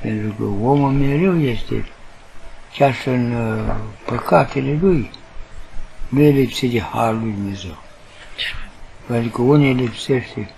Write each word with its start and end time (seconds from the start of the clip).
Pentru 0.00 0.32
că 0.38 0.44
omul 0.44 0.90
mereu 0.90 1.38
este, 1.38 1.84
chiar 2.74 2.94
și 2.94 3.08
în 3.08 3.32
uh, 3.32 3.74
păcatele 4.04 4.78
lui, 4.80 5.10
nu 6.08 6.20
e 6.20 6.30
lipsit 6.30 6.70
de 6.72 6.80
Harul 6.80 7.20
lui 7.20 7.32
Dumnezeu. 7.32 7.76
Adică 9.10 9.42
unii 9.42 9.74
lipsește, 9.74 10.50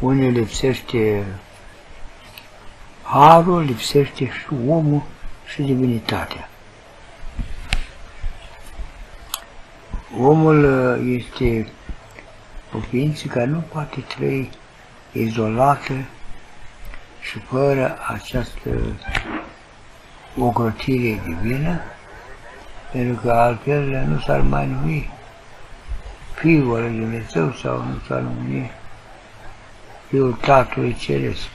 unii 0.00 0.30
lipsește 0.30 1.24
Harul, 3.02 3.62
lipsește 3.62 4.24
și 4.24 4.46
omul 4.68 5.02
și 5.46 5.62
divinitatea. 5.62 6.48
Omul 10.18 10.64
uh, 10.64 11.16
este 11.18 11.68
o 12.72 12.78
ființă 12.78 13.26
care 13.26 13.46
nu 13.46 13.64
poate 13.72 14.00
trăi 14.00 14.50
izolată 15.12 15.92
și 17.24 17.38
fără 17.38 17.98
această 18.06 18.70
ocrotire 20.38 21.22
divină, 21.26 21.80
pentru 22.92 23.20
că 23.22 23.32
altfel 23.32 24.04
nu 24.06 24.18
s-ar 24.18 24.40
mai 24.40 24.66
numi 24.66 25.10
Fiul 26.34 26.80
lui 26.80 26.98
Dumnezeu 26.98 27.52
sau 27.52 27.76
nu 27.76 27.98
s-ar 28.06 28.20
numi 28.20 28.70
Fiul 30.08 30.32
Tatălui 30.32 30.94
Ceresc. 30.94 31.48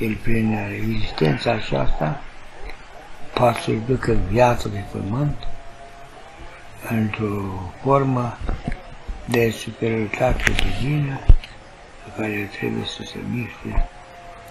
El, 0.00 0.18
prin 0.22 0.58
existența 0.74 1.50
aceasta, 1.50 2.20
poate 3.34 3.60
să-i 3.60 3.82
ducă 3.86 4.12
viața 4.12 4.68
de 4.68 4.84
pământ 4.92 5.36
într-o 6.90 7.70
formă 7.82 8.38
de 9.24 9.50
superioritate 9.50 10.44
divină 10.50 11.20
pe 12.04 12.10
care 12.20 12.50
trebuie 12.58 12.84
să 12.84 13.02
se 13.02 13.18
miște 13.30 13.88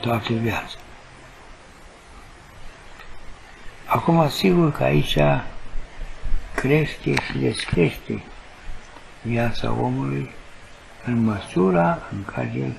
toată 0.02 0.34
viața. 0.34 0.78
Acum, 3.86 4.30
sigur 4.30 4.72
că 4.72 4.84
aici 4.84 5.18
crește 6.56 7.14
și 7.14 7.38
descrește 7.38 8.24
viața 9.22 9.72
omului 9.72 10.30
în 11.06 11.24
măsura 11.24 12.00
în 12.12 12.24
care 12.24 12.52
el 12.56 12.74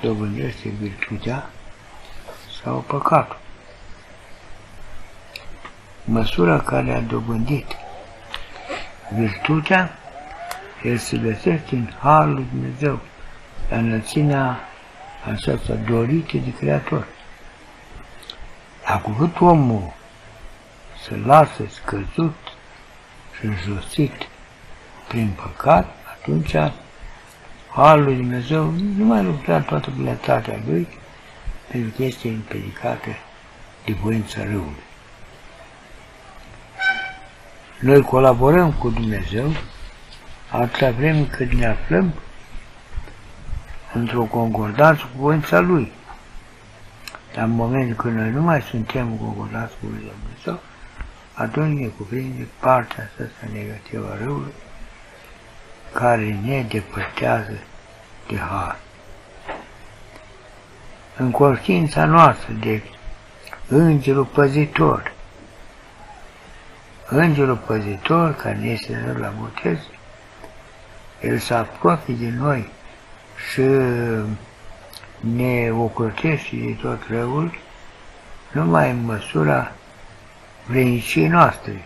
dobândește 0.00 0.68
virtutea 0.68 1.50
sau 2.62 2.84
păcatul. 2.86 3.38
Măsura 6.04 6.60
care 6.60 6.92
a 6.92 7.00
dobândit 7.00 7.76
virtutea, 9.14 9.98
el 10.84 10.96
se 10.96 11.16
găsește 11.16 11.74
în 11.74 11.90
Harul 12.00 12.34
lui 12.34 12.46
Dumnezeu, 12.50 13.00
la 13.68 13.76
înălțimea 13.76 14.60
aceasta 15.32 15.74
dorită 15.74 16.36
de 16.36 16.52
Creator. 16.58 17.06
Dar 18.86 19.00
cu 19.00 19.10
cât 19.10 19.40
omul 19.40 19.92
se 21.02 21.16
lasă 21.24 21.62
scăzut 21.70 22.36
și 23.38 23.44
înjosit 23.46 24.12
prin 25.08 25.30
păcat, 25.42 25.94
atunci 26.20 26.54
Harul 27.74 28.04
lui 28.04 28.14
Dumnezeu 28.14 28.70
nu 28.96 29.04
mai 29.04 29.22
lucra 29.22 29.60
toată 29.60 29.90
plinătatea 29.90 30.60
lui, 30.66 30.88
pentru 31.70 31.90
că 31.96 32.02
este 32.02 32.28
împiedicată 32.28 33.08
de 33.84 33.92
voința 33.92 34.42
răului. 34.42 34.86
Noi 37.80 38.02
colaborăm 38.02 38.72
cu 38.72 38.88
Dumnezeu 38.88 39.52
atâta 40.50 40.90
vreme 40.90 41.24
cât 41.24 41.52
ne 41.52 41.66
aflăm 41.66 42.12
într-o 43.92 44.22
concordanță 44.22 45.02
cu 45.02 45.22
voința 45.22 45.60
Lui. 45.60 45.92
Dar 47.34 47.44
în 47.44 47.50
momentul 47.50 47.96
când 47.96 48.16
noi 48.16 48.30
nu 48.30 48.42
mai 48.42 48.62
suntem 48.62 49.08
concordați 49.08 49.72
cu 49.80 49.86
Dumnezeu, 49.86 50.60
atunci 51.34 51.78
ne 51.80 51.86
cuprinde 51.86 52.46
partea 52.60 53.10
aceasta 53.14 53.46
negativă 53.52 54.10
a 54.12 54.24
răului, 54.24 54.52
care 55.92 56.38
ne 56.44 56.66
depărtează 56.68 57.58
de 58.28 58.36
har. 58.36 58.78
În 61.16 61.30
conștiința 61.30 62.04
noastră 62.04 62.52
de 62.52 62.82
îngerul 63.68 64.24
păzitor, 64.24 65.12
îngerul 67.08 67.56
păzitor 67.56 68.34
care 68.34 68.56
ne 68.56 68.68
este 68.68 69.16
la 69.18 69.32
botez, 69.40 69.78
el 71.20 71.38
se 71.38 71.54
apropie 71.54 72.14
de 72.14 72.28
noi 72.28 72.70
și 73.50 73.62
ne 75.20 75.70
ocrotește 75.72 76.56
de 76.56 76.76
tot 76.80 77.02
răul, 77.08 77.58
numai 78.52 78.90
în 78.90 79.04
măsura 79.04 79.72
vreniciei 80.66 81.28
noastre. 81.28 81.84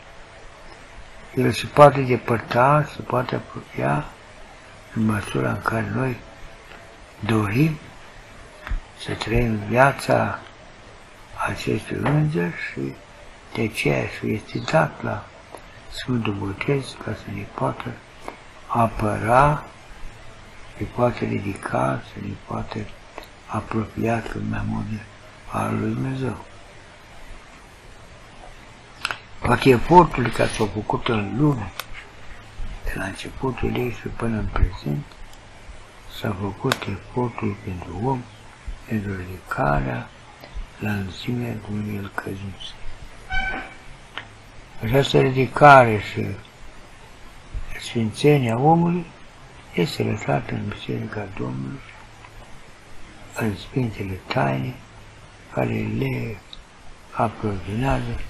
El 1.34 1.52
se 1.52 1.66
poate 1.66 2.00
depărta, 2.00 2.88
se 2.94 3.02
poate 3.02 3.34
apropia 3.34 4.04
în 4.94 5.04
măsura 5.04 5.50
în 5.50 5.62
care 5.62 5.92
noi 5.94 6.16
dorim 7.20 7.78
să 8.98 9.12
trăim 9.12 9.56
viața 9.68 10.38
acestui 11.48 11.96
înger 12.02 12.52
și 12.72 12.94
de 13.54 13.68
ceea 13.68 14.06
ce 14.06 14.26
este 14.26 14.58
dat 14.70 15.02
la 15.02 15.24
Sfântul 15.90 16.32
Botez 16.32 16.96
ca 17.04 17.12
să 17.12 17.30
ne 17.34 17.46
poată 17.54 17.84
apăra, 18.66 19.64
se 20.76 20.84
poate 20.84 21.24
ridica, 21.24 22.02
să 22.12 22.20
ne 22.20 22.32
poate 22.46 22.86
apropia 23.46 24.22
cât 24.22 24.42
mai 24.50 24.62
mult 24.66 24.84
de 24.90 24.98
al 25.50 25.78
lui 25.78 25.92
Dumnezeu. 25.92 26.36
Toate 29.40 29.68
eforturile 29.68 30.32
care 30.32 30.48
s-au 30.48 30.66
făcut 30.66 31.08
în 31.08 31.36
lume, 31.38 31.72
de 32.84 32.92
la 32.94 33.04
începutul 33.04 33.76
ei 33.76 33.96
și 34.00 34.08
până 34.08 34.36
în 34.36 34.46
prezent, 34.52 35.04
s-a 36.20 36.36
făcut 36.40 36.76
efortul 36.88 37.56
pentru 37.64 38.00
om, 38.04 38.22
pentru 38.88 39.16
ridicarea 39.16 40.08
la 40.78 40.90
înălțimea 40.90 41.54
Dumnezeu 41.68 42.10
căzut. 42.14 42.74
Această 44.82 45.20
ridicare 45.20 46.00
și 46.12 46.26
sfințenia 47.80 48.58
omului 48.58 49.06
este 49.74 50.02
lăsată 50.02 50.54
în 50.54 50.68
Biserica 50.68 51.28
Domnului, 51.36 51.80
în 53.34 53.56
Sfintele 53.56 54.18
Taine, 54.26 54.74
care 55.52 55.86
le 55.98 56.36
aprovinează, 57.12 58.20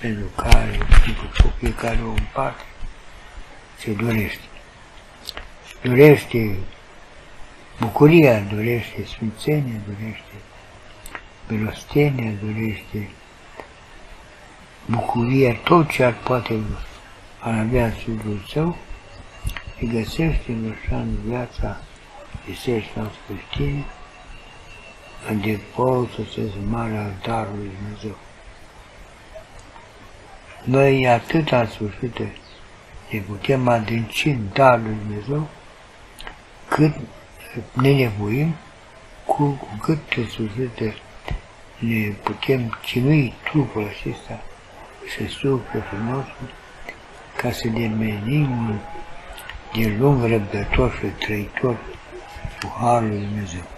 pentru 0.00 0.26
care, 0.36 0.78
cu 1.42 1.52
fiecare 1.58 2.00
om 2.02 2.18
parte, 2.32 2.62
se 3.78 3.92
dorește. 3.92 4.44
Dorește 5.82 6.56
bucuria, 7.80 8.40
dorește 8.40 9.04
sfințenia, 9.04 9.80
dorește 9.86 10.32
milostenia, 11.48 12.30
dorește 12.42 13.10
bucuria, 14.86 15.54
tot 15.54 15.90
ce 15.90 16.04
ar 16.04 16.14
poate 16.14 16.60
ar 17.38 17.58
avea 17.58 17.92
Sfântul 18.00 18.44
Său, 18.48 18.76
se 19.82 19.88
găsește 19.88 20.52
în 20.52 20.74
așa 20.74 20.96
în 20.96 21.16
viața 21.26 21.80
bisericii 22.46 22.92
noastre 22.94 23.20
creștine, 23.26 23.84
unde 25.30 25.60
pot 25.74 26.10
să 26.10 26.22
se 26.34 26.50
mare 26.68 26.96
altarul 26.96 27.56
lui 27.56 27.70
Dumnezeu. 27.80 28.16
Noi 30.64 31.08
atât 31.08 31.50
în 31.50 31.66
sfârșit 31.66 32.18
ne 33.10 33.18
putem 33.18 33.68
adânci 33.68 34.26
în 34.26 34.48
darul 34.52 34.82
lui 34.82 34.96
Dumnezeu, 35.06 35.48
cât 36.68 36.94
ne 37.72 37.92
nevoim, 37.92 38.54
cu, 39.26 39.44
cu 39.44 39.78
cât 39.80 40.12
în 40.16 40.28
sfârșit 40.28 40.94
ne 41.78 42.08
putem 42.22 42.78
chinui 42.82 43.34
trupul 43.50 43.88
acesta 43.88 44.42
și 45.14 45.28
sufletul 45.28 45.98
nostru 45.98 46.50
ca 47.36 47.50
să 47.50 47.68
devenim 47.68 48.80
de 49.74 49.96
lung 49.98 50.24
răbdător 50.24 50.90
și 50.90 51.24
trăitor 51.24 51.76
cu 52.60 52.72
Harul 52.78 53.08
Lui 53.08 53.18
Dumnezeu. 53.18 53.71